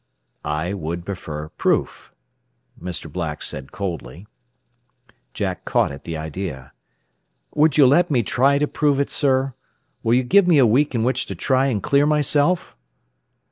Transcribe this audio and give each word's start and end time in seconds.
"I 0.43 0.73
would 0.73 1.05
prefer 1.05 1.49
proof," 1.49 2.11
Mr. 2.81 3.07
Black 3.07 3.43
said 3.43 3.71
coldly. 3.71 4.25
Jack 5.31 5.63
caught 5.63 5.91
at 5.91 6.05
the 6.05 6.17
idea. 6.17 6.73
"Would 7.53 7.77
you 7.77 7.85
let 7.85 8.09
me 8.09 8.23
try 8.23 8.57
to 8.57 8.67
prove 8.67 8.99
it, 8.99 9.11
sir? 9.11 9.53
Will 10.01 10.15
you 10.15 10.23
give 10.23 10.47
me 10.47 10.57
a 10.57 10.65
week 10.65 10.95
in 10.95 11.03
which 11.03 11.27
to 11.27 11.35
try 11.35 11.67
and 11.67 11.83
clear 11.83 12.07
myself?" 12.07 12.75